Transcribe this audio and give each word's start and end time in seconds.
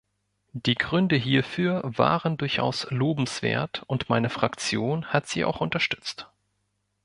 Die 0.53 0.73
Gründe 0.73 1.15
hierfür 1.15 1.83
waren 1.83 2.35
durchaus 2.35 2.87
lobenswert, 2.89 3.83
und 3.85 4.09
meine 4.09 4.31
Fraktion 4.31 5.05
hat 5.13 5.27
sie 5.27 5.45
auch 5.45 5.61
unterstützt. 5.61 6.27